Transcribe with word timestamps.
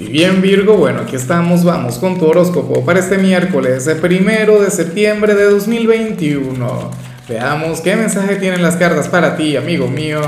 Y 0.00 0.06
bien 0.06 0.40
Virgo, 0.40 0.76
bueno, 0.76 1.00
aquí 1.00 1.16
estamos, 1.16 1.64
vamos 1.64 1.98
con 1.98 2.20
tu 2.20 2.26
horóscopo 2.26 2.84
para 2.84 3.00
este 3.00 3.18
miércoles, 3.18 3.84
el 3.88 3.96
primero 3.96 4.62
de 4.62 4.70
septiembre 4.70 5.34
de 5.34 5.42
2021. 5.50 6.90
Veamos 7.28 7.80
qué 7.80 7.96
mensaje 7.96 8.36
tienen 8.36 8.62
las 8.62 8.76
cartas 8.76 9.08
para 9.08 9.36
ti, 9.36 9.56
amigo 9.56 9.88
mío. 9.88 10.20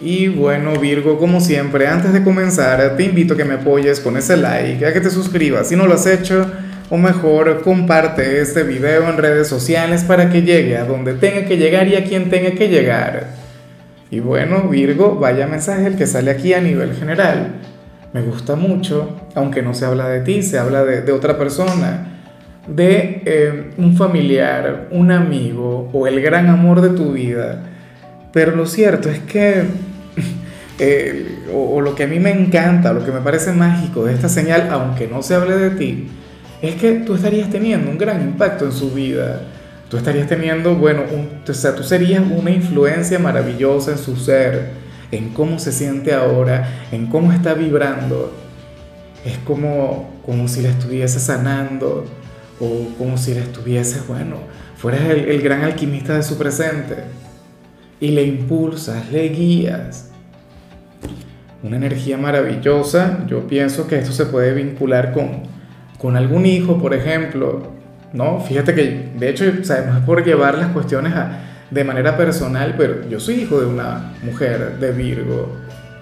Y 0.00 0.28
bueno 0.28 0.78
Virgo, 0.78 1.18
como 1.18 1.40
siempre, 1.40 1.88
antes 1.88 2.12
de 2.12 2.22
comenzar, 2.22 2.96
te 2.96 3.02
invito 3.02 3.34
a 3.34 3.36
que 3.36 3.44
me 3.44 3.54
apoyes 3.54 3.98
con 3.98 4.16
ese 4.16 4.36
like, 4.36 4.86
a 4.86 4.92
que 4.92 5.00
te 5.00 5.10
suscribas 5.10 5.68
si 5.68 5.74
no 5.74 5.88
lo 5.88 5.94
has 5.94 6.06
hecho, 6.06 6.48
o 6.90 6.96
mejor, 6.96 7.62
comparte 7.62 8.40
este 8.40 8.62
video 8.62 9.08
en 9.08 9.16
redes 9.16 9.48
sociales 9.48 10.04
para 10.04 10.30
que 10.30 10.42
llegue 10.42 10.76
a 10.76 10.84
donde 10.84 11.14
tenga 11.14 11.44
que 11.44 11.56
llegar 11.56 11.88
y 11.88 11.96
a 11.96 12.04
quien 12.04 12.30
tenga 12.30 12.52
que 12.52 12.68
llegar. 12.68 13.45
Y 14.10 14.20
bueno, 14.20 14.68
Virgo, 14.68 15.16
vaya 15.16 15.46
mensaje 15.46 15.86
el 15.86 15.96
que 15.96 16.06
sale 16.06 16.30
aquí 16.30 16.54
a 16.54 16.60
nivel 16.60 16.94
general. 16.94 17.54
Me 18.12 18.22
gusta 18.22 18.54
mucho, 18.54 19.28
aunque 19.34 19.62
no 19.62 19.74
se 19.74 19.84
habla 19.84 20.08
de 20.08 20.20
ti, 20.20 20.42
se 20.42 20.58
habla 20.58 20.84
de, 20.84 21.12
otra 21.12 21.36
persona, 21.36 22.20
de 22.68 23.22
eh, 23.24 23.72
un 23.78 23.96
familiar, 23.96 24.88
un 24.92 25.10
amigo 25.10 25.90
o 25.92 26.06
el 26.06 26.20
gran 26.20 26.48
amor 26.48 26.80
de 26.80 26.90
tu 26.90 27.12
vida. 27.12 27.64
Pero 28.32 28.54
lo 28.54 28.66
cierto 28.66 29.10
es 29.10 29.18
que, 29.18 29.64
o, 31.52 31.74
o 31.74 31.80
lo 31.80 31.96
que 31.96 32.04
a 32.04 32.06
mí 32.06 32.20
me 32.20 32.30
encanta, 32.30 32.92
lo 32.92 33.04
que 33.04 33.10
me 33.10 33.20
parece 33.20 33.52
mágico 33.52 34.04
de 34.04 34.14
esta 34.14 34.28
señal, 34.28 34.68
aunque 34.70 35.08
no 35.08 35.22
se 35.22 35.34
hable 35.34 35.56
de 35.56 35.70
ti, 35.70 36.08
es 36.62 36.76
que 36.76 36.92
tú 37.00 37.16
estarías 37.16 37.50
teniendo 37.50 37.90
un 37.90 37.98
gran 37.98 38.22
impacto 38.22 38.66
en 38.66 38.72
su 38.72 38.92
vida 38.92 39.42
tú 39.88 39.96
estarías 39.96 40.28
teniendo, 40.28 40.74
bueno, 40.74 41.02
o 41.48 41.52
sea, 41.52 41.74
tú 41.74 41.82
serías 41.82 42.22
una 42.28 42.50
influencia 42.50 43.18
maravillosa 43.18 43.92
en 43.92 43.98
su 43.98 44.16
ser, 44.16 44.70
en 45.12 45.30
cómo 45.30 45.58
se 45.58 45.72
siente 45.72 46.12
ahora, 46.12 46.68
en 46.90 47.06
cómo 47.06 47.32
está 47.32 47.54
vibrando. 47.54 48.32
Es 49.24 49.38
como, 49.38 50.20
como 50.24 50.48
si 50.48 50.62
la 50.62 50.70
estuviese 50.70 51.20
sanando 51.20 52.04
o 52.60 52.88
como 52.98 53.16
si 53.18 53.34
la 53.34 53.40
estuviese, 53.40 54.00
bueno, 54.08 54.36
fueras 54.76 55.02
el, 55.02 55.26
el 55.26 55.42
gran 55.42 55.62
alquimista 55.62 56.14
de 56.16 56.22
su 56.22 56.36
presente. 56.36 56.96
Y 57.98 58.08
le 58.08 58.24
impulsas, 58.24 59.10
le 59.10 59.28
guías. 59.28 60.10
Una 61.62 61.76
energía 61.76 62.18
maravillosa. 62.18 63.24
Yo 63.26 63.46
pienso 63.46 63.86
que 63.86 63.98
esto 63.98 64.12
se 64.12 64.26
puede 64.26 64.52
vincular 64.52 65.12
con, 65.12 65.44
con 65.98 66.16
algún 66.16 66.44
hijo, 66.44 66.78
por 66.78 66.92
ejemplo, 66.92 67.75
no, 68.16 68.40
fíjate 68.40 68.74
que, 68.74 69.10
de 69.14 69.28
hecho, 69.28 69.44
sabemos 69.62 70.00
por 70.06 70.24
llevar 70.24 70.56
las 70.56 70.68
cuestiones 70.68 71.12
de 71.70 71.84
manera 71.84 72.16
personal, 72.16 72.74
pero 72.78 73.06
yo 73.10 73.20
soy 73.20 73.42
hijo 73.42 73.60
de 73.60 73.66
una 73.66 74.14
mujer 74.22 74.78
de 74.78 74.92
Virgo, 74.92 75.54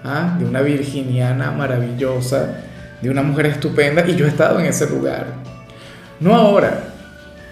¿ah? 0.05 0.37
de 0.39 0.45
una 0.45 0.61
virginiana 0.61 1.51
maravillosa, 1.51 2.61
de 3.01 3.09
una 3.09 3.21
mujer 3.21 3.47
estupenda, 3.47 4.07
y 4.07 4.15
yo 4.15 4.25
he 4.25 4.29
estado 4.29 4.61
en 4.61 4.67
ese 4.67 4.89
lugar. 4.89 5.25
No 6.21 6.33
ahora, 6.33 6.79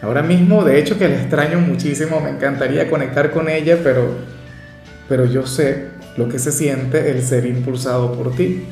ahora 0.01 0.23
mismo, 0.23 0.63
de 0.63 0.79
hecho 0.79 0.97
que 0.97 1.09
la 1.09 1.15
extraño 1.15 1.59
muchísimo, 1.59 2.21
me 2.21 2.29
encantaría 2.29 2.89
conectar 2.89 3.31
con 3.31 3.49
ella, 3.49 3.79
pero, 3.83 4.15
pero 5.09 5.25
yo 5.25 5.45
sé 5.45 5.87
lo 6.15 6.29
que 6.29 6.39
se 6.39 6.53
siente 6.53 7.11
el 7.11 7.21
ser 7.21 7.45
impulsado 7.45 8.13
por 8.13 8.33
ti. 8.33 8.63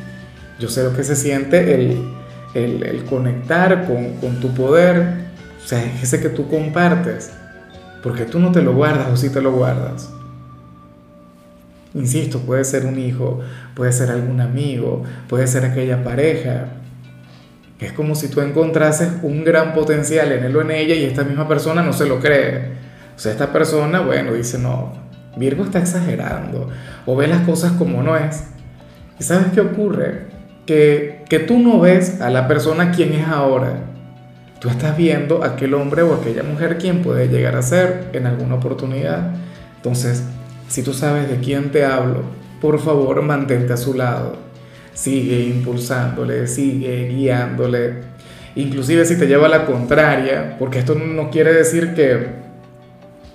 Yo 0.58 0.69
sé 0.69 0.84
lo 0.84 0.95
que 0.95 1.03
se 1.03 1.17
siente 1.17 1.73
el, 1.73 2.14
el, 2.53 3.03
conectar 3.09 3.86
con, 3.86 4.17
con 4.17 4.39
tu 4.39 4.53
poder, 4.53 5.20
o 5.64 5.67
sea, 5.67 5.84
ese 6.02 6.20
que 6.20 6.30
tú 6.30 6.48
compartes, 6.48 7.31
porque 8.02 8.26
tú 8.26 8.40
no 8.40 8.52
te 8.52 8.62
lo 8.62 8.73
guardas 8.73 9.09
o 9.09 9.17
sí 9.17 9.30
te 9.30 9.42
lo 9.42 9.52
guardas. 9.52 10.09
Insisto, 11.94 12.40
puede 12.40 12.64
ser 12.64 12.86
un 12.86 12.98
hijo, 12.98 13.40
puede 13.76 13.92
ser 13.92 14.09
algún 14.12 14.42
amigo, 14.42 15.03
puede 15.28 15.45
ser 15.48 15.66
aquella 15.66 16.03
pareja. 16.03 16.68
Es 17.80 17.92
como 17.94 18.16
si 18.16 18.30
tú 18.30 18.42
encontrases 18.42 19.09
un 19.23 19.44
gran 19.44 19.73
potencial 19.73 20.31
en 20.31 20.44
él 20.44 20.56
o 20.56 20.62
en 20.62 20.72
ella 20.72 20.95
y 20.95 21.03
esta 21.03 21.23
misma 21.23 21.48
persona 21.48 21.81
no 21.81 21.94
se 21.94 22.06
lo 22.06 22.20
cree. 22.20 22.73
O 23.16 23.19
sea, 23.19 23.31
esta 23.31 23.52
persona, 23.52 24.00
bueno, 24.00 24.34
dice, 24.34 24.58
no, 24.58 24.94
Virgo 25.35 25.64
está 25.64 25.80
exagerando 25.80 26.69
o 27.06 27.16
ve 27.16 27.28
las 27.28 27.41
cosas 27.41 27.74
como 27.74 28.02
no 28.02 28.16
es. 28.16 28.46
¿Y 29.19 29.24
sabes 29.24 29.47
qué 29.53 29.62
ocurre? 29.62 30.28
Que, 30.66 31.25
que 31.28 31.40
tú 31.40 31.59
no 31.59 31.80
ves 31.80 32.22
a 32.22 32.30
la 32.30 32.47
persona 32.47 32.91
quien 32.91 33.14
es 33.14 33.28
ahora 33.28 33.91
Tú 34.61 34.69
estás 34.69 34.95
viendo 34.95 35.44
aquel 35.44 35.73
hombre 35.73 36.03
o 36.03 36.13
aquella 36.13 36.44
mujer 36.44 36.77
quien 36.77 37.01
puede 37.01 37.27
llegar 37.29 37.55
a 37.55 37.63
ser 37.63 38.09
en 38.13 38.27
alguna 38.27 38.53
oportunidad. 38.53 39.31
Entonces, 39.77 40.23
si 40.67 40.83
tú 40.83 40.94
sabes 40.94 41.27
de 41.27 41.38
quién 41.38 41.72
te 41.72 41.83
hablo, 41.83 42.22
por 42.61 42.79
favor 42.79 43.23
mantente 43.23 43.73
a 43.73 43.77
su 43.77 43.95
lado. 43.95 44.35
Sigue 44.94 45.45
impulsándole, 45.45 46.45
sigue 46.45 47.07
guiándole. 47.07 48.01
Inclusive 48.53 49.03
si 49.05 49.17
te 49.17 49.25
lleva 49.25 49.47
a 49.47 49.49
la 49.49 49.66
contraria, 49.66 50.57
porque 50.59 50.78
esto 50.78 50.93
no 50.93 51.31
quiere 51.31 51.53
decir 51.53 51.95
que, 51.95 52.28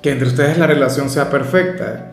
que 0.03 0.13
entre 0.13 0.29
ustedes 0.29 0.57
la 0.59 0.69
relación 0.69 1.11
sea 1.11 1.29
perfecta 1.29 2.13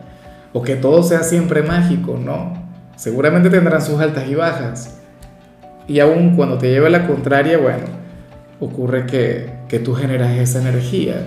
o 0.52 0.60
que 0.60 0.74
todo 0.74 1.04
sea 1.04 1.22
siempre 1.22 1.62
mágico, 1.62 2.18
no. 2.20 2.68
Seguramente 2.96 3.48
tendrán 3.48 3.80
sus 3.80 4.00
altas 4.00 4.26
y 4.26 4.34
bajas. 4.34 4.98
Y 5.86 6.00
aún 6.00 6.34
cuando 6.34 6.58
te 6.58 6.68
lleva 6.68 6.88
a 6.88 6.90
la 6.90 7.06
contraria, 7.06 7.58
bueno, 7.58 8.02
ocurre 8.66 9.06
que, 9.06 9.50
que 9.68 9.78
tú 9.78 9.94
generas 9.94 10.36
esa 10.38 10.60
energía, 10.60 11.22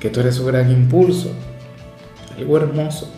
que 0.00 0.10
tú 0.10 0.20
eres 0.20 0.34
su 0.34 0.44
gran 0.44 0.70
impulso, 0.70 1.32
algo 2.36 2.56
hermoso. 2.56 3.10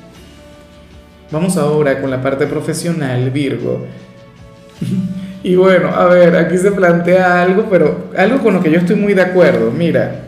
Vamos 1.30 1.56
ahora 1.56 2.00
con 2.00 2.10
la 2.10 2.22
parte 2.22 2.46
profesional, 2.46 3.30
Virgo. 3.30 3.86
Y 5.42 5.54
bueno, 5.54 5.90
a 5.90 6.06
ver, 6.06 6.34
aquí 6.34 6.58
se 6.58 6.72
plantea 6.72 7.40
algo, 7.40 7.68
pero 7.70 8.10
algo 8.16 8.40
con 8.40 8.54
lo 8.54 8.60
que 8.60 8.68
yo 8.68 8.80
estoy 8.80 8.96
muy 8.96 9.14
de 9.14 9.22
acuerdo. 9.22 9.70
Mira, 9.70 10.22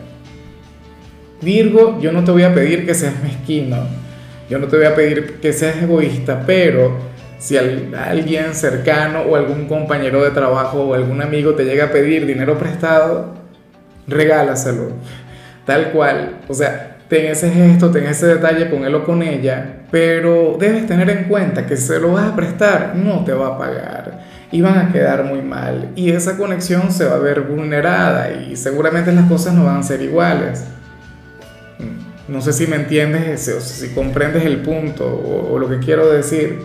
Virgo, 1.41 1.99
yo 1.99 2.13
no 2.13 2.23
te 2.23 2.31
voy 2.31 2.43
a 2.43 2.53
pedir 2.53 2.85
que 2.85 2.93
seas 2.93 3.21
mezquino, 3.21 3.85
yo 4.49 4.59
no 4.59 4.67
te 4.67 4.77
voy 4.77 4.85
a 4.85 4.95
pedir 4.95 5.41
que 5.41 5.51
seas 5.51 5.83
egoísta, 5.83 6.43
pero 6.45 6.99
si 7.39 7.57
alguien 7.57 8.53
cercano 8.53 9.21
o 9.21 9.35
algún 9.35 9.67
compañero 9.67 10.23
de 10.23 10.31
trabajo 10.31 10.81
o 10.81 10.93
algún 10.93 11.21
amigo 11.21 11.55
te 11.55 11.63
llega 11.63 11.85
a 11.85 11.91
pedir 11.91 12.25
dinero 12.25 12.57
prestado, 12.57 13.33
regálaselo. 14.07 14.91
Tal 15.65 15.91
cual. 15.91 16.41
O 16.49 16.53
sea, 16.53 16.97
ten 17.07 17.27
ese 17.27 17.49
gesto, 17.49 17.91
ten 17.91 18.05
ese 18.05 18.27
detalle 18.27 18.69
con 18.69 18.83
él 18.83 18.93
o 18.93 19.05
con 19.05 19.23
ella, 19.23 19.83
pero 19.89 20.57
debes 20.59 20.85
tener 20.85 21.09
en 21.09 21.23
cuenta 21.25 21.65
que 21.65 21.77
si 21.77 21.87
se 21.87 21.99
lo 21.99 22.13
vas 22.13 22.27
a 22.27 22.35
prestar, 22.35 22.95
no 22.95 23.23
te 23.23 23.31
va 23.31 23.47
a 23.47 23.57
pagar 23.57 24.19
y 24.51 24.61
van 24.61 24.77
a 24.77 24.91
quedar 24.91 25.23
muy 25.23 25.41
mal 25.41 25.91
y 25.95 26.09
esa 26.09 26.35
conexión 26.35 26.91
se 26.91 27.05
va 27.05 27.15
a 27.15 27.19
ver 27.19 27.41
vulnerada 27.41 28.31
y 28.31 28.55
seguramente 28.55 29.11
las 29.11 29.29
cosas 29.29 29.53
no 29.53 29.65
van 29.65 29.77
a 29.77 29.83
ser 29.83 30.01
iguales. 30.01 30.65
No 32.27 32.41
sé 32.41 32.53
si 32.53 32.67
me 32.67 32.75
entiendes 32.75 33.47
o 33.47 33.61
si 33.61 33.89
comprendes 33.89 34.45
el 34.45 34.57
punto 34.57 35.05
o, 35.05 35.53
o 35.53 35.57
lo 35.57 35.69
que 35.69 35.79
quiero 35.79 36.11
decir. 36.11 36.59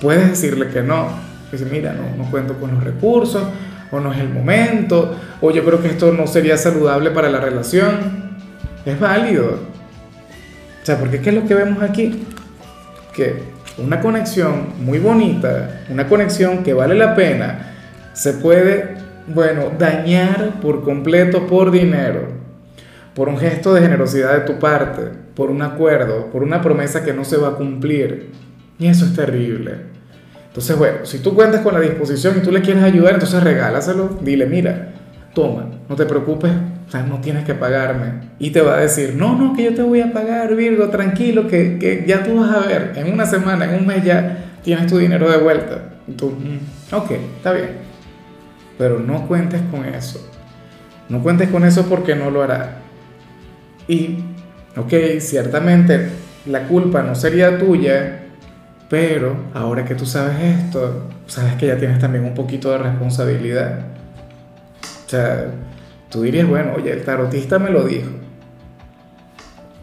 Puedes 0.00 0.28
decirle 0.28 0.68
que 0.68 0.82
no. 0.82 1.08
Dice, 1.50 1.66
mira, 1.66 1.92
no, 1.92 2.16
no 2.16 2.30
cuento 2.30 2.54
con 2.54 2.74
los 2.74 2.82
recursos, 2.82 3.42
o 3.90 4.00
no 4.00 4.12
es 4.12 4.20
el 4.20 4.28
momento, 4.28 5.16
o 5.40 5.50
yo 5.50 5.64
creo 5.64 5.80
que 5.80 5.88
esto 5.88 6.12
no 6.12 6.26
sería 6.26 6.56
saludable 6.56 7.10
para 7.10 7.28
la 7.30 7.40
relación. 7.40 8.34
Es 8.84 8.98
válido. 8.98 9.60
O 10.82 10.86
sea, 10.86 10.98
porque 10.98 11.20
¿qué 11.20 11.30
es 11.30 11.36
lo 11.36 11.46
que 11.46 11.54
vemos 11.54 11.82
aquí? 11.82 12.26
Que 13.14 13.54
una 13.78 14.00
conexión 14.00 14.68
muy 14.80 14.98
bonita, 14.98 15.82
una 15.88 16.06
conexión 16.06 16.62
que 16.62 16.74
vale 16.74 16.94
la 16.94 17.14
pena, 17.14 17.72
se 18.12 18.34
puede, 18.34 18.96
bueno, 19.26 19.72
dañar 19.78 20.60
por 20.60 20.84
completo 20.84 21.46
por 21.46 21.70
dinero, 21.70 22.28
por 23.14 23.28
un 23.28 23.38
gesto 23.38 23.72
de 23.74 23.80
generosidad 23.80 24.34
de 24.34 24.40
tu 24.40 24.58
parte, 24.58 25.02
por 25.34 25.50
un 25.50 25.62
acuerdo, 25.62 26.30
por 26.30 26.42
una 26.42 26.60
promesa 26.60 27.02
que 27.02 27.12
no 27.12 27.24
se 27.24 27.36
va 27.36 27.48
a 27.48 27.54
cumplir. 27.54 28.32
Y 28.78 28.86
eso 28.86 29.04
es 29.04 29.14
terrible. 29.14 29.94
Entonces, 30.48 30.78
bueno, 30.78 30.98
si 31.04 31.18
tú 31.18 31.34
cuentas 31.34 31.62
con 31.62 31.74
la 31.74 31.80
disposición 31.80 32.38
y 32.38 32.40
tú 32.40 32.52
le 32.52 32.60
quieres 32.60 32.82
ayudar, 32.82 33.14
entonces 33.14 33.42
regálaselo, 33.42 34.18
dile, 34.22 34.46
mira, 34.46 34.94
toma, 35.34 35.66
no 35.88 35.96
te 35.96 36.06
preocupes, 36.06 36.52
no 37.08 37.20
tienes 37.20 37.44
que 37.44 37.54
pagarme. 37.54 38.30
Y 38.38 38.50
te 38.50 38.60
va 38.60 38.74
a 38.76 38.80
decir, 38.80 39.14
no, 39.16 39.36
no, 39.36 39.54
que 39.54 39.64
yo 39.64 39.74
te 39.74 39.82
voy 39.82 40.00
a 40.00 40.12
pagar, 40.12 40.54
Virgo, 40.54 40.88
tranquilo, 40.90 41.48
que, 41.48 41.78
que 41.78 42.04
ya 42.06 42.22
tú 42.22 42.38
vas 42.38 42.54
a 42.54 42.60
ver, 42.60 42.92
en 42.94 43.12
una 43.12 43.26
semana, 43.26 43.64
en 43.64 43.80
un 43.80 43.86
mes 43.86 44.04
ya 44.04 44.44
tienes 44.62 44.86
tu 44.86 44.98
dinero 44.98 45.30
de 45.30 45.38
vuelta. 45.38 45.94
Y 46.06 46.12
tú, 46.12 46.30
mm, 46.30 46.94
ok, 46.94 47.10
está 47.36 47.52
bien. 47.52 47.70
Pero 48.78 49.00
no 49.00 49.26
cuentes 49.26 49.60
con 49.70 49.84
eso. 49.84 50.30
No 51.08 51.22
cuentes 51.22 51.48
con 51.48 51.64
eso 51.64 51.86
porque 51.88 52.14
no 52.14 52.30
lo 52.30 52.42
hará. 52.42 52.78
Y, 53.88 54.18
ok, 54.76 55.18
ciertamente 55.18 56.10
la 56.46 56.68
culpa 56.68 57.02
no 57.02 57.14
sería 57.14 57.58
tuya, 57.58 58.23
pero 58.94 59.34
ahora 59.54 59.84
que 59.84 59.96
tú 59.96 60.06
sabes 60.06 60.40
esto, 60.40 61.08
sabes 61.26 61.54
que 61.54 61.66
ya 61.66 61.76
tienes 61.76 61.98
también 61.98 62.24
un 62.24 62.32
poquito 62.32 62.70
de 62.70 62.78
responsabilidad. 62.78 63.80
O 65.04 65.10
sea, 65.10 65.46
tú 66.08 66.22
dirías, 66.22 66.46
bueno, 66.46 66.74
oye, 66.76 66.92
el 66.92 67.02
tarotista 67.02 67.58
me 67.58 67.70
lo 67.70 67.82
dijo. 67.82 68.10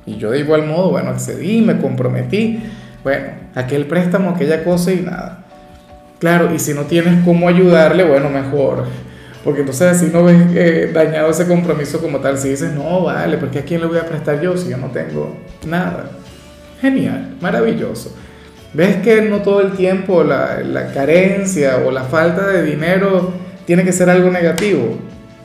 Y 0.06 0.16
yo 0.16 0.32
de 0.32 0.40
igual 0.40 0.66
modo, 0.66 0.92
bueno, 0.92 1.10
accedí, 1.10 1.60
me 1.60 1.78
comprometí. 1.78 2.64
Bueno, 3.04 3.32
aquel 3.54 3.86
préstamo, 3.86 4.30
aquella 4.30 4.64
cosa 4.64 4.94
y 4.94 5.02
nada. 5.02 5.44
Claro, 6.20 6.56
y 6.56 6.60
si 6.60 6.74
no 6.74 6.84
tienes 6.84 7.22
cómo 7.26 7.50
ayudarle, 7.50 8.06
bueno, 8.06 8.30
mejor. 8.30 8.86
Porque 9.44 9.60
entonces 9.60 9.92
así 9.92 10.10
no 10.10 10.24
ves 10.24 10.42
eh, 10.56 10.90
dañado 10.94 11.32
ese 11.32 11.48
compromiso 11.48 12.00
como 12.00 12.20
tal. 12.20 12.38
Si 12.38 12.48
dices, 12.48 12.74
no, 12.74 13.04
vale, 13.04 13.38
porque 13.38 13.60
a 13.60 13.66
quién 13.66 13.82
le 13.82 13.88
voy 13.88 13.98
a 13.98 14.06
prestar 14.06 14.40
yo 14.40 14.56
si 14.56 14.70
yo 14.70 14.78
no 14.78 14.88
tengo 14.88 15.36
nada. 15.68 16.12
Genial, 16.80 17.36
maravilloso. 17.42 18.16
¿Ves 18.74 18.98
que 18.98 19.22
no 19.24 19.42
todo 19.42 19.62
el 19.62 19.74
tiempo 19.74 20.24
la, 20.24 20.62
la 20.62 20.94
carencia 20.94 21.78
o 21.86 21.92
la 21.92 22.04
falta 22.04 22.48
de 22.48 22.64
dinero 22.64 23.34
tiene 23.66 23.84
que 23.84 23.92
ser 23.92 24.10
algo 24.10 24.30
negativo? 24.30 24.98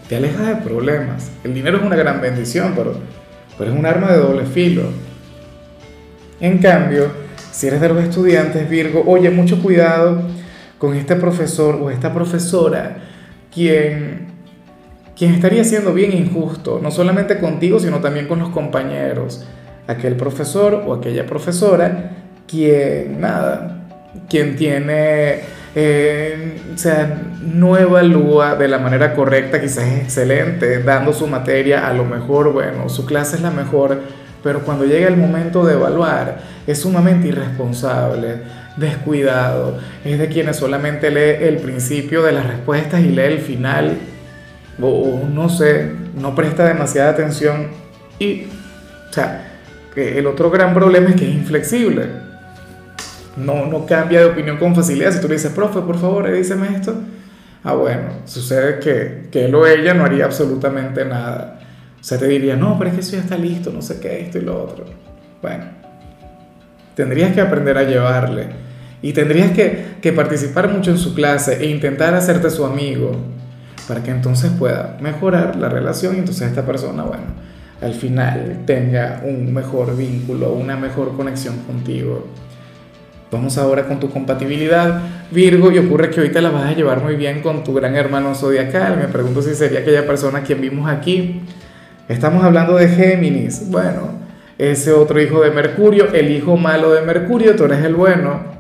Te 0.09 0.17
alejas 0.17 0.47
de 0.47 0.57
problemas. 0.57 1.33
El 1.43 1.53
dinero 1.53 1.79
es 1.79 1.83
una 1.83 1.97
gran 1.97 2.21
bendición, 2.21 2.75
pero, 2.77 2.95
pero 3.59 3.73
es 3.73 3.77
un 3.77 3.85
arma 3.85 4.13
de 4.13 4.19
doble 4.19 4.45
filo. 4.45 4.85
En 6.41 6.59
cambio, 6.59 7.11
si 7.51 7.67
eres 7.67 7.81
de 7.81 7.89
los 7.89 8.05
estudiantes, 8.05 8.69
Virgo, 8.71 9.03
oye, 9.07 9.31
mucho 9.31 9.61
cuidado 9.61 10.23
con 10.79 10.95
este 10.95 11.17
profesor 11.17 11.81
o 11.83 11.91
esta 11.91 12.15
profesora 12.15 12.99
quien, 13.53 14.27
quien 15.17 15.35
estaría 15.35 15.65
siendo 15.65 15.93
bien 15.93 16.13
injusto, 16.13 16.79
no 16.81 16.93
solamente 16.93 17.39
contigo, 17.39 17.81
sino 17.81 17.99
también 18.01 18.29
con 18.29 18.39
los 18.39 18.51
compañeros. 18.51 19.45
Aquel 19.89 20.15
profesor 20.15 20.85
o 20.87 20.95
aquella 20.95 21.27
profesora 21.27 22.26
quien, 22.47 23.21
nada, 23.21 23.77
quien 24.29 24.57
tiene, 24.57 25.41
eh, 25.75 26.61
o 26.75 26.79
sea, 26.79 27.23
no 27.43 27.77
evalúa 27.77 28.57
de 28.57 28.69
la 28.69 28.79
manera 28.79 29.15
correcta, 29.15 29.61
quizás 29.61 29.85
es 29.85 30.03
excelente, 30.05 30.83
dando 30.83 31.13
su 31.13 31.27
materia, 31.27 31.89
a 31.89 31.93
lo 31.93 32.05
mejor, 32.05 32.53
bueno, 32.53 32.89
su 32.89 33.07
clase 33.07 33.37
es 33.37 33.43
la 33.43 33.51
mejor, 33.51 34.01
pero 34.43 34.61
cuando 34.61 34.85
llega 34.85 35.09
el 35.09 35.17
momento 35.17 35.65
de 35.65 35.75
evaluar, 35.75 36.39
es 36.67 36.81
sumamente 36.81 37.29
irresponsable, 37.29 38.39
descuidado, 38.77 39.79
es 40.05 40.19
de 40.19 40.29
quienes 40.29 40.57
solamente 40.57 41.11
lee 41.11 41.47
el 41.47 41.59
principio 41.59 42.23
de 42.23 42.33
las 42.33 42.47
respuestas 42.47 43.01
y 43.01 43.09
lee 43.09 43.23
el 43.23 43.39
final, 43.39 43.97
o, 44.81 45.23
no 45.33 45.49
sé, 45.49 45.91
no 46.15 46.35
presta 46.35 46.67
demasiada 46.67 47.11
atención 47.11 47.69
y, 48.19 48.45
o 49.09 49.13
sea, 49.13 49.53
el 49.97 50.27
otro 50.27 50.51
gran 50.51 50.75
problema 50.75 51.11
es 51.11 51.17
que 51.17 51.29
es 51.29 51.35
inflexible. 51.35 52.26
No, 53.37 53.67
no 53.67 53.87
cambia 53.87 54.21
de 54.21 54.27
opinión 54.27 54.57
con 54.57 54.75
facilidad. 54.75 55.13
Si 55.13 55.21
tú 55.21 55.29
le 55.29 55.35
dices, 55.35 55.53
profe, 55.53 55.81
por 55.81 55.99
favor, 55.99 56.31
díseme 56.33 56.75
esto. 56.75 56.95
Ah, 57.63 57.75
bueno, 57.75 58.11
sucede 58.25 58.79
que, 58.79 59.29
que 59.31 59.47
él 59.47 59.55
o 59.55 59.67
ella 59.67 59.93
no 59.93 60.05
haría 60.05 60.25
absolutamente 60.25 61.05
nada. 61.05 61.59
O 62.01 62.05
sea, 62.05 62.19
te 62.19 62.27
diría, 62.27 62.57
no, 62.57 62.79
pero 62.79 62.91
es 62.91 62.95
que 62.95 63.01
eso 63.01 63.17
ya 63.17 63.23
está 63.23 63.37
listo, 63.37 63.71
no 63.73 63.83
sé 63.83 63.99
qué, 64.01 64.21
esto 64.21 64.39
y 64.39 64.43
lo 64.43 64.63
otro. 64.63 64.85
Bueno, 65.43 65.65
tendrías 66.95 67.35
que 67.35 67.41
aprender 67.41 67.77
a 67.77 67.83
llevarle 67.83 68.47
y 69.03 69.13
tendrías 69.13 69.51
que, 69.51 69.97
que 70.01 70.13
participar 70.13 70.69
mucho 70.69 70.91
en 70.93 70.99
su 70.99 71.15
clase 71.15 71.63
e 71.63 71.67
intentar 71.67 72.15
hacerte 72.15 72.51
su 72.51 72.65
amigo 72.65 73.13
para 73.89 74.03
que 74.03 74.11
entonces 74.11 74.51
pueda 74.59 74.97
mejorar 75.01 75.57
la 75.57 75.69
relación 75.69 76.17
y 76.17 76.19
entonces 76.21 76.49
esta 76.49 76.65
persona, 76.65 77.03
bueno, 77.03 77.25
al 77.81 77.95
final 77.95 78.63
tenga 78.67 79.23
un 79.25 79.53
mejor 79.53 79.97
vínculo, 79.97 80.53
una 80.53 80.77
mejor 80.77 81.17
conexión 81.17 81.59
contigo. 81.67 82.27
Vamos 83.31 83.59
ahora 83.59 83.89
con 83.89 83.99
tu 83.99 84.09
compatibilidad, 84.09 85.01
Virgo, 85.33 85.73
y 85.73 85.79
ocurre 85.79 86.11
que 86.11 86.21
ahorita 86.21 86.41
la 86.41 86.51
vas 86.51 86.67
a 86.67 86.75
llevar 86.75 87.03
muy 87.03 87.17
bien 87.17 87.43
con 87.43 87.65
tu 87.65 87.75
gran 87.75 87.97
hermano 87.97 88.37
zodiacal. 88.37 88.97
Me 88.99 89.09
pregunto 89.09 89.43
si 89.43 89.53
sería 89.57 89.81
aquella 89.81 90.07
persona 90.07 90.39
a 90.39 90.43
quien 90.43 90.61
vimos 90.61 90.89
aquí. 90.89 91.41
Estamos 92.09 92.45
hablando 92.45 92.77
de 92.77 92.87
Géminis. 92.87 93.69
Bueno, 93.69 94.11
ese 94.59 94.93
otro 94.93 95.21
hijo 95.21 95.43
de 95.43 95.51
Mercurio, 95.51 96.15
el 96.15 96.31
hijo 96.31 96.57
malo 96.57 96.93
de 96.93 97.03
Mercurio, 97.03 97.57
tú 97.57 97.65
eres 97.65 97.85
el 97.85 97.97
bueno. 97.97 98.57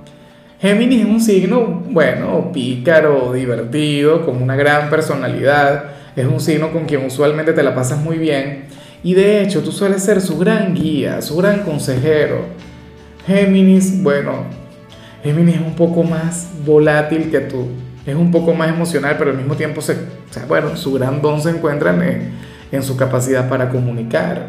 Géminis 0.61 1.03
es 1.03 1.07
un 1.07 1.21
signo, 1.21 1.85
bueno, 1.89 2.51
pícaro, 2.53 3.33
divertido, 3.33 4.27
con 4.27 4.43
una 4.43 4.57
gran 4.57 4.91
personalidad. 4.91 5.85
Es 6.17 6.27
un 6.27 6.41
signo 6.41 6.73
con 6.73 6.87
quien 6.87 7.07
usualmente 7.07 7.53
te 7.53 7.63
la 7.63 7.73
pasas 7.73 8.01
muy 8.01 8.19
bien. 8.19 8.65
Y 9.05 9.15
de 9.15 9.43
hecho, 9.43 9.63
tú 9.63 9.71
sueles 9.71 10.03
ser 10.03 10.21
su 10.21 10.39
gran 10.39 10.75
guía, 10.75 11.23
su 11.23 11.37
gran 11.37 11.61
consejero. 11.61 12.66
Géminis, 13.27 14.03
bueno, 14.03 14.45
Géminis 15.23 15.57
es 15.57 15.61
un 15.61 15.75
poco 15.75 16.03
más 16.03 16.49
volátil 16.65 17.31
que 17.31 17.41
tú. 17.41 17.67
Es 18.07 18.15
un 18.15 18.31
poco 18.31 18.55
más 18.55 18.69
emocional, 18.69 19.17
pero 19.19 19.33
al 19.33 19.37
mismo 19.37 19.57
tiempo, 19.57 19.81
se, 19.81 19.93
o 19.95 20.33
sea, 20.33 20.47
bueno, 20.47 20.77
su 20.77 20.93
gran 20.93 21.21
don 21.21 21.41
se 21.41 21.51
encuentra 21.51 21.91
en 21.91 22.33
en 22.73 22.83
su 22.83 22.97
capacidad 22.97 23.49
para 23.49 23.69
comunicar. 23.69 24.49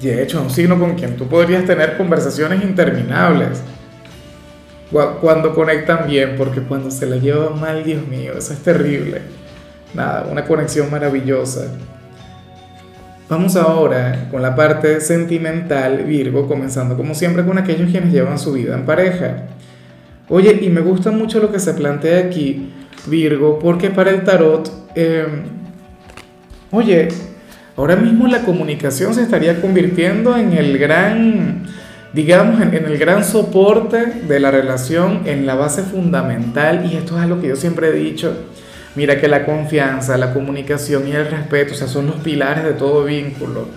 De 0.00 0.22
hecho, 0.22 0.38
es 0.38 0.44
un 0.44 0.50
signo 0.50 0.78
con 0.78 0.94
quien 0.94 1.16
tú 1.16 1.26
podrías 1.26 1.64
tener 1.64 1.96
conversaciones 1.96 2.62
interminables. 2.62 3.62
Cuando 5.20 5.54
conectan 5.54 6.06
bien, 6.06 6.34
porque 6.36 6.60
cuando 6.60 6.90
se 6.90 7.06
la 7.06 7.16
llevan 7.16 7.58
mal, 7.60 7.82
Dios 7.82 8.06
mío, 8.06 8.34
eso 8.36 8.52
es 8.52 8.60
terrible. 8.60 9.22
Nada, 9.94 10.26
una 10.30 10.44
conexión 10.44 10.90
maravillosa. 10.90 11.72
Vamos 13.28 13.56
ahora 13.56 14.28
con 14.30 14.40
la 14.40 14.54
parte 14.54 15.00
sentimental, 15.00 16.04
Virgo, 16.04 16.46
comenzando 16.46 16.96
como 16.96 17.14
siempre 17.14 17.44
con 17.44 17.58
aquellos 17.58 17.90
quienes 17.90 18.12
llevan 18.12 18.38
su 18.38 18.52
vida 18.52 18.74
en 18.74 18.86
pareja. 18.86 19.48
Oye, 20.28 20.58
y 20.62 20.68
me 20.68 20.80
gusta 20.80 21.10
mucho 21.10 21.40
lo 21.40 21.50
que 21.50 21.58
se 21.58 21.74
plantea 21.74 22.20
aquí, 22.20 22.72
Virgo, 23.06 23.58
porque 23.58 23.90
para 23.90 24.10
el 24.10 24.22
tarot 24.24 24.70
eh, 24.94 25.26
Oye, 26.72 27.08
ahora 27.76 27.94
mismo 27.94 28.26
la 28.26 28.42
comunicación 28.42 29.14
se 29.14 29.22
estaría 29.22 29.60
convirtiendo 29.60 30.36
en 30.36 30.52
el 30.52 30.78
gran, 30.78 31.62
digamos, 32.12 32.60
en, 32.60 32.74
el 32.74 32.98
gran 32.98 33.24
soporte 33.24 34.04
de 34.28 34.40
la 34.40 34.50
relación, 34.50 35.22
en 35.26 35.46
la 35.46 35.54
base 35.54 35.82
fundamental, 35.82 36.88
y 36.90 36.96
esto 36.96 37.16
es 37.16 37.22
algo 37.22 37.40
que 37.40 37.48
yo 37.48 37.56
siempre 37.56 37.88
he 37.88 37.92
dicho. 37.92 38.36
Mira 38.96 39.20
que 39.20 39.28
la 39.28 39.44
confianza, 39.44 40.16
la 40.16 40.32
comunicación 40.32 41.06
y 41.06 41.12
el 41.12 41.30
respeto, 41.30 41.74
o 41.74 41.76
sea, 41.76 41.86
son 41.86 42.06
los 42.06 42.16
pilares 42.16 42.64
de 42.64 42.72
todo 42.72 43.04
vínculo. 43.04 43.68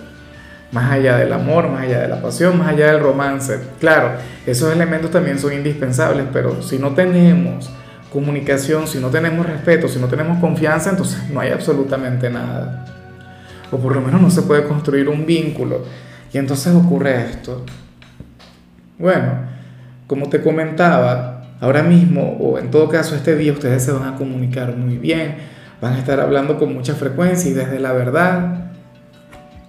Más 0.72 0.90
allá 0.90 1.18
del 1.18 1.32
amor, 1.32 1.68
más 1.68 1.82
allá 1.82 2.00
de 2.00 2.08
la 2.08 2.22
pasión, 2.22 2.58
más 2.58 2.68
allá 2.68 2.92
del 2.92 3.00
romance. 3.00 3.58
Claro, 3.80 4.12
esos 4.46 4.72
elementos 4.72 5.10
también 5.10 5.38
son 5.38 5.52
indispensables, 5.52 6.26
pero 6.32 6.62
si 6.62 6.78
no 6.78 6.94
tenemos 6.94 7.70
comunicación, 8.10 8.86
si 8.86 8.98
no 8.98 9.08
tenemos 9.08 9.44
respeto, 9.44 9.88
si 9.88 9.98
no 9.98 10.06
tenemos 10.06 10.38
confianza, 10.40 10.90
entonces 10.90 11.28
no 11.30 11.40
hay 11.40 11.50
absolutamente 11.50 12.30
nada. 12.30 12.86
O 13.70 13.76
por 13.76 13.94
lo 13.94 14.00
menos 14.00 14.22
no 14.22 14.30
se 14.30 14.42
puede 14.42 14.64
construir 14.64 15.08
un 15.08 15.26
vínculo. 15.26 15.84
Y 16.32 16.38
entonces 16.38 16.74
ocurre 16.74 17.26
esto. 17.26 17.64
Bueno, 18.98 19.32
como 20.06 20.28
te 20.28 20.40
comentaba, 20.40 21.29
ahora 21.60 21.82
mismo, 21.82 22.36
o 22.40 22.58
en 22.58 22.70
todo 22.70 22.88
caso 22.88 23.14
este 23.14 23.36
día, 23.36 23.52
ustedes 23.52 23.84
se 23.84 23.92
van 23.92 24.14
a 24.14 24.16
comunicar 24.16 24.74
muy 24.76 24.96
bien, 24.96 25.36
van 25.80 25.94
a 25.94 25.98
estar 25.98 26.18
hablando 26.20 26.58
con 26.58 26.74
mucha 26.74 26.94
frecuencia 26.94 27.50
y 27.50 27.54
desde 27.54 27.78
la 27.78 27.92
verdad. 27.92 28.70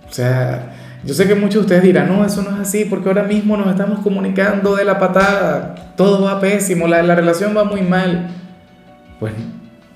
O 0.10 0.14
sea, 0.14 0.74
yo 1.04 1.14
sé 1.14 1.28
que 1.28 1.36
muchos 1.36 1.56
de 1.56 1.60
ustedes 1.62 1.84
dirán, 1.84 2.08
no, 2.08 2.26
eso 2.26 2.42
no 2.42 2.56
es 2.56 2.68
así, 2.68 2.86
porque 2.86 3.10
ahora 3.10 3.24
mismo 3.24 3.58
nos 3.58 3.68
estamos 3.68 4.00
comunicando 4.00 4.76
de 4.76 4.86
la 4.86 5.00
patada, 5.00 5.94
todo 5.98 6.24
va 6.24 6.40
pésimo, 6.40 6.88
la, 6.88 7.04
la 7.04 7.16
relación 7.16 7.56
va 7.56 7.64
muy 7.66 7.82
mal. 7.82 8.30
Pues 9.20 9.34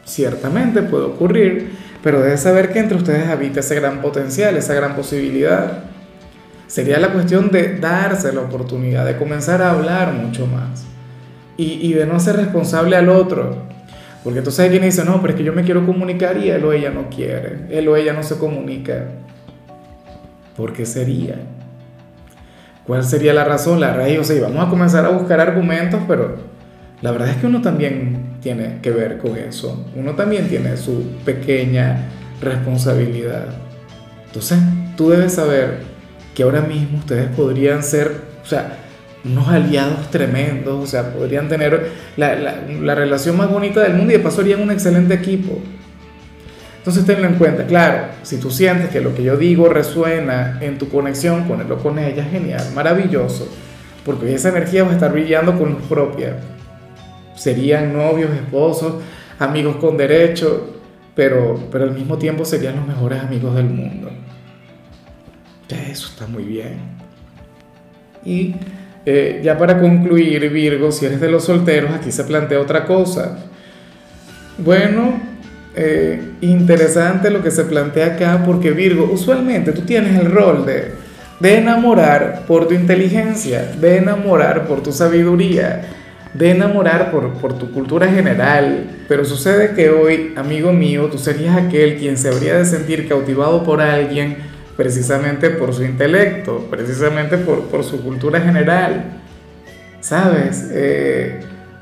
ciertamente 0.03 0.84
puede 0.84 1.05
ocurrir, 1.05 1.75
pero 2.03 2.22
debes 2.22 2.41
saber 2.41 2.72
que 2.72 2.79
entre 2.79 2.98
ustedes 2.98 3.27
habita 3.27 3.62
ese 3.62 3.75
gran 3.75 4.01
potencial, 4.01 4.55
esa 4.58 4.74
gran 4.74 4.96
posibilidad. 4.96 5.84
Sería 6.67 7.00
la 7.00 7.13
cuestión 7.13 7.51
de 7.51 7.77
darse 7.77 8.34
la 8.34 8.41
oportunidad, 8.41 9.05
de 9.05 9.17
comenzar 9.17 9.62
a 9.62 9.72
hablar 9.72 10.13
mucho 10.13 10.46
más 10.48 10.86
y, 11.57 11.88
y 11.88 11.93
de 11.93 12.05
no 12.05 12.19
ser 12.19 12.38
responsable 12.38 12.95
al 12.95 13.09
otro. 13.09 13.65
Porque 14.24 14.39
entonces 14.39 14.62
hay 14.62 14.71
quien 14.71 14.81
dice, 14.81 15.05
no, 15.05 15.21
pero 15.21 15.33
es 15.33 15.38
que 15.38 15.43
yo 15.43 15.53
me 15.53 15.63
quiero 15.63 15.85
comunicar 15.85 16.38
y 16.38 16.50
él 16.50 16.65
o 16.65 16.74
ella 16.74 16.89
no 16.89 17.09
quiere, 17.09 17.67
él 17.69 17.88
o 17.88 17.95
ella 17.95 18.12
no 18.12 18.24
se 18.24 18.38
comunica. 18.38 19.05
¿Por 20.57 20.74
qué 20.74 20.85
sería? 20.85 21.35
¿Cuál 22.88 23.03
sería 23.03 23.33
la 23.33 23.43
razón, 23.43 23.79
la 23.79 23.93
raíz? 23.93 24.19
O 24.19 24.24
sea, 24.24 24.41
vamos 24.41 24.65
a 24.65 24.69
comenzar 24.69 25.05
a 25.05 25.09
buscar 25.09 25.39
argumentos, 25.39 26.01
pero 26.07 26.38
la 27.01 27.12
verdad 27.12 27.29
es 27.29 27.38
que 27.38 27.45
uno 27.45 27.62
también 27.62 28.38
tiene 28.41 28.79
que 28.81 28.91
ver 28.91 29.19
con 29.19 29.38
eso. 29.38 29.85
Uno 29.95 30.13
también 30.13 30.47
tiene 30.47 30.75
su 30.77 31.03
pequeña 31.25 32.05
responsabilidad. 32.41 33.47
Entonces, 34.25 34.59
tú 34.95 35.09
debes 35.09 35.33
saber 35.33 35.79
que 36.33 36.43
ahora 36.43 36.62
mismo 36.62 36.97
ustedes 36.97 37.27
podrían 37.29 37.83
ser, 37.83 38.12
o 38.43 38.45
sea, 38.47 38.77
unos 39.25 39.48
aliados 39.48 40.12
tremendos, 40.12 40.84
o 40.84 40.88
sea, 40.88 41.12
podrían 41.12 41.50
tener 41.50 41.91
la, 42.15 42.36
la, 42.36 42.55
la 42.82 42.96
relación 42.96 43.36
más 43.38 43.50
bonita 43.50 43.82
del 43.82 43.96
mundo 43.96 44.13
y 44.13 44.17
de 44.17 44.24
paso 44.24 44.41
harían 44.41 44.62
un 44.62 44.72
excelente 44.72 45.13
equipo. 45.15 45.60
Entonces 46.77 47.05
tenlo 47.05 47.27
en 47.27 47.34
cuenta, 47.36 47.65
claro, 47.65 48.10
si 48.22 48.38
tú 48.38 48.51
sientes 48.51 48.89
que 48.89 49.01
lo 49.01 49.15
que 49.15 49.24
yo 49.24 49.38
digo 49.38 49.67
resuena 49.70 50.60
en 50.62 50.77
tu 50.77 50.88
conexión 50.88 51.48
con 51.48 51.63
con 51.77 51.98
ella, 51.98 52.24
genial, 52.25 52.63
maravilloso, 52.75 53.51
porque 54.05 54.36
esa 54.36 54.50
energía 54.50 54.84
va 54.84 54.91
a 54.91 54.94
estar 54.94 55.12
brillando 55.12 55.58
con 55.58 55.72
luz 55.72 55.82
propia. 55.89 56.38
Serían 57.36 57.91
novios, 57.91 58.29
esposos, 58.32 59.01
amigos 59.39 59.77
con 59.77 59.98
derecho, 59.98 60.75
pero, 61.15 61.60
pero 61.72 61.86
al 61.86 61.91
mismo 61.91 62.20
tiempo 62.20 62.46
serían 62.46 62.75
los 62.75 62.86
mejores 62.88 63.20
amigos 63.20 63.55
del 63.55 63.65
mundo. 63.65 64.12
Eso 65.70 66.10
está 66.10 66.27
muy 66.27 66.44
bien. 66.44 66.79
Y 68.24 68.53
Eh, 69.05 69.41
ya 69.43 69.57
para 69.57 69.79
concluir, 69.79 70.50
Virgo, 70.50 70.91
si 70.91 71.05
eres 71.05 71.21
de 71.21 71.29
los 71.29 71.45
solteros, 71.45 71.91
aquí 71.91 72.12
se 72.12 72.24
plantea 72.24 72.59
otra 72.59 72.85
cosa. 72.85 73.38
Bueno, 74.57 75.21
eh, 75.75 76.21
interesante 76.41 77.29
lo 77.29 77.43
que 77.43 77.51
se 77.51 77.65
plantea 77.65 78.15
acá, 78.15 78.43
porque 78.45 78.71
Virgo, 78.71 79.09
usualmente 79.12 79.74
tú 79.74 79.81
tienes 79.81 80.19
el 80.19 80.31
rol 80.31 80.65
de, 80.65 80.93
de 81.39 81.57
enamorar 81.57 82.45
por 82.47 82.67
tu 82.67 82.74
inteligencia, 82.74 83.74
de 83.79 83.97
enamorar 83.97 84.65
por 84.65 84.81
tu 84.81 84.91
sabiduría, 84.91 85.83
de 86.33 86.51
enamorar 86.51 87.12
por, 87.12 87.33
por 87.33 87.57
tu 87.57 87.71
cultura 87.71 88.07
general. 88.07 88.88
Pero 89.07 89.24
sucede 89.24 89.75
que 89.75 89.89
hoy, 89.91 90.33
amigo 90.35 90.74
mío, 90.74 91.09
tú 91.12 91.19
serías 91.19 91.55
aquel 91.55 91.97
quien 91.97 92.17
se 92.17 92.29
habría 92.29 92.57
de 92.57 92.65
sentir 92.65 93.07
cautivado 93.07 93.63
por 93.63 93.81
alguien 93.81 94.54
precisamente 94.75 95.50
por 95.50 95.74
su 95.74 95.84
intelecto, 95.84 96.67
precisamente 96.70 97.38
por, 97.38 97.63
por 97.67 97.84
su 97.84 98.03
cultura 98.03 98.41
general. 98.41 99.22
¿Sabes? 100.01 100.70
Eh, 100.72 101.39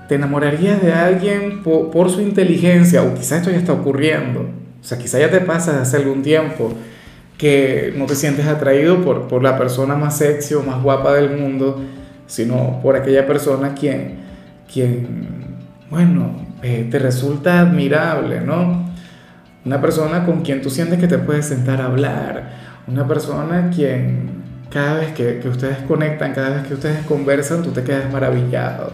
te 0.08 0.16
enamorarías 0.16 0.82
de 0.82 0.94
alguien 0.94 1.64
por, 1.64 1.92
por, 1.92 2.10
su 2.10 2.22
inteligencia, 2.22 3.04
o 3.04 3.14
quizás 3.14 3.40
esto 3.40 3.52
ya 3.52 3.58
está 3.58 3.74
ocurriendo, 3.74 4.42
o 4.42 4.84
sea, 4.84 4.98
quizás 4.98 5.22
ya 5.22 5.32
te 5.32 5.40
pasa 5.40 5.82
hace 5.82 5.98
algún 5.98 6.22
tiempo 6.22 6.74
que 7.38 7.94
no 7.98 8.06
te 8.06 8.16
sientes 8.16 8.46
atraído 8.48 9.02
por, 9.02 9.28
por 9.28 9.44
la 9.44 9.58
persona 9.58 9.96
más 9.96 10.18
sexy 10.18 10.54
o 10.54 10.62
más 10.62 10.82
guapa 10.84 11.14
del 11.14 11.38
mundo, 11.38 11.82
sino 12.28 12.80
por 12.82 12.96
aquella 12.96 13.26
persona 13.26 13.74
quien, 13.74 14.20
quien 14.72 15.58
bueno, 15.90 16.48
eh, 16.62 16.88
te 16.90 17.00
resulta 17.00 17.60
admirable, 17.60 18.42
¿no? 18.42 18.90
Una 19.66 19.80
persona 19.80 20.26
con 20.26 20.42
quien 20.42 20.62
tú 20.62 20.70
sientes 20.70 21.00
que 21.00 21.08
te 21.08 21.18
puedes 21.18 21.46
sentar 21.46 21.82
a 21.82 21.86
hablar, 21.86 22.63
una 22.88 23.08
persona 23.08 23.72
quien 23.74 24.44
cada 24.70 24.96
vez 24.96 25.14
que, 25.14 25.40
que, 25.40 25.50
ustedes 25.50 25.78
conectan, 25.88 26.34
cada 26.34 26.50
vez 26.50 26.68
que 26.68 26.74
ustedes 26.74 27.06
conversan, 27.06 27.62
tú 27.62 27.72
te 27.72 27.84
quedas 27.84 28.12
maravillado. 28.12 28.92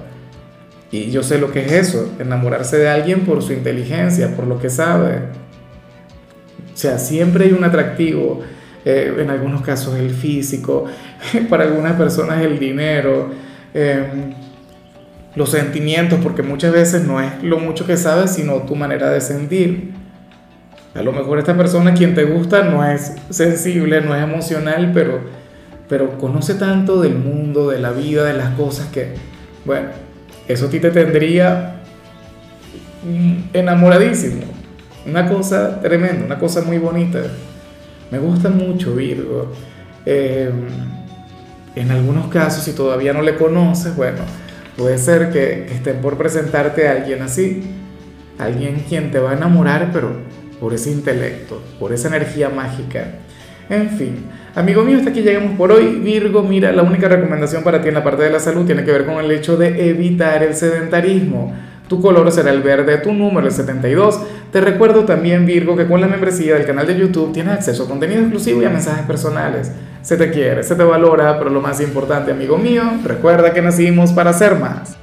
Y 0.91 1.11
yo 1.11 1.23
sé 1.23 1.37
lo 1.37 1.51
que 1.51 1.65
es 1.65 1.71
eso, 1.71 2.13
enamorarse 2.19 2.77
de 2.77 2.89
alguien 2.89 3.21
por 3.21 3.41
su 3.43 3.53
inteligencia, 3.53 4.35
por 4.35 4.47
lo 4.47 4.59
que 4.59 4.69
sabe. 4.69 5.19
O 6.73 6.77
sea, 6.77 6.97
siempre 6.97 7.45
hay 7.45 7.51
un 7.53 7.63
atractivo, 7.63 8.41
eh, 8.85 9.13
en 9.19 9.29
algunos 9.29 9.61
casos 9.61 9.95
el 9.97 10.09
físico, 10.09 10.85
para 11.49 11.63
algunas 11.63 11.93
personas 11.93 12.41
el 12.41 12.57
dinero, 12.57 13.29
eh, 13.73 14.33
los 15.35 15.51
sentimientos, 15.51 16.19
porque 16.23 16.41
muchas 16.41 16.73
veces 16.73 17.05
no 17.05 17.21
es 17.21 17.43
lo 17.43 17.59
mucho 17.59 17.85
que 17.85 17.97
sabes, 17.97 18.31
sino 18.31 18.63
tu 18.63 18.75
manera 18.75 19.11
de 19.11 19.21
sentir. 19.21 19.91
A 20.99 21.01
lo 21.01 21.13
mejor 21.13 21.39
esta 21.39 21.55
persona 21.55 21.93
quien 21.93 22.13
te 22.13 22.25
gusta 22.25 22.61
no 22.63 22.83
es 22.83 23.13
sensible, 23.29 24.01
no 24.01 24.13
es 24.13 24.21
emocional, 24.21 24.91
pero, 24.93 25.21
pero 25.87 26.17
conoce 26.17 26.55
tanto 26.55 26.99
del 26.99 27.15
mundo, 27.15 27.69
de 27.69 27.79
la 27.79 27.91
vida, 27.91 28.25
de 28.25 28.33
las 28.33 28.49
cosas 28.55 28.89
que, 28.89 29.13
bueno, 29.63 29.87
eso 30.49 30.65
a 30.65 30.69
ti 30.69 30.81
te 30.81 30.91
tendría 30.91 31.83
enamoradísimo. 33.53 34.41
Una 35.05 35.25
cosa 35.29 35.79
tremenda, 35.79 36.25
una 36.25 36.37
cosa 36.37 36.63
muy 36.63 36.79
bonita. 36.79 37.21
Me 38.11 38.19
gusta 38.19 38.49
mucho 38.49 38.93
Virgo. 38.93 39.53
Eh, 40.05 40.51
en 41.77 41.91
algunos 41.91 42.27
casos, 42.27 42.65
si 42.65 42.73
todavía 42.73 43.13
no 43.13 43.21
le 43.21 43.35
conoces, 43.35 43.95
bueno, 43.95 44.19
puede 44.75 44.97
ser 44.97 45.29
que, 45.29 45.65
que 45.65 45.75
estén 45.75 46.01
por 46.01 46.17
presentarte 46.17 46.89
a 46.89 46.91
alguien 46.91 47.21
así. 47.21 47.63
Alguien 48.37 48.83
quien 48.89 49.11
te 49.11 49.19
va 49.19 49.31
a 49.31 49.33
enamorar, 49.35 49.91
pero 49.93 50.27
por 50.59 50.73
ese 50.73 50.91
intelecto, 50.91 51.61
por 51.79 51.93
esa 51.93 52.07
energía 52.09 52.49
mágica. 52.49 53.05
En 53.69 53.89
fin, 53.91 54.25
amigo 54.55 54.83
mío, 54.83 54.97
hasta 54.97 55.11
aquí 55.11 55.21
llegamos 55.21 55.55
por 55.57 55.71
hoy. 55.71 55.99
Virgo, 55.99 56.41
mira, 56.41 56.71
la 56.71 56.83
única 56.83 57.07
recomendación 57.07 57.63
para 57.63 57.81
ti 57.81 57.89
en 57.89 57.93
la 57.93 58.03
parte 58.03 58.23
de 58.23 58.31
la 58.31 58.39
salud 58.39 58.65
tiene 58.65 58.83
que 58.83 58.91
ver 58.91 59.05
con 59.05 59.23
el 59.23 59.29
hecho 59.31 59.57
de 59.57 59.89
evitar 59.89 60.41
el 60.43 60.55
sedentarismo. 60.55 61.53
Tu 61.87 61.99
color 62.01 62.31
será 62.31 62.51
el 62.51 62.61
verde, 62.61 62.97
tu 62.97 63.13
número 63.13 63.47
el 63.47 63.53
72. 63.53 64.21
Te 64.51 64.61
recuerdo 64.61 65.05
también, 65.05 65.45
Virgo, 65.45 65.75
que 65.75 65.87
con 65.87 65.99
la 66.01 66.07
membresía 66.07 66.53
del 66.53 66.65
canal 66.65 66.85
de 66.85 66.97
YouTube 66.97 67.33
tienes 67.33 67.53
acceso 67.53 67.83
a 67.83 67.87
contenido 67.87 68.21
exclusivo 68.21 68.61
y 68.61 68.65
a 68.65 68.69
mensajes 68.69 69.05
personales. 69.05 69.71
Se 70.01 70.15
te 70.15 70.29
quiere, 70.31 70.63
se 70.63 70.75
te 70.75 70.83
valora, 70.83 71.37
pero 71.37 71.49
lo 71.49 71.61
más 71.61 71.81
importante, 71.81 72.31
amigo 72.31 72.57
mío, 72.57 72.83
recuerda 73.03 73.53
que 73.53 73.61
nacimos 73.61 74.13
para 74.13 74.33
ser 74.33 74.55
más. 74.55 74.97